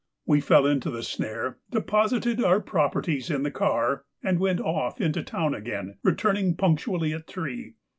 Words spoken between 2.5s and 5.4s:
properties in the car, and went off into the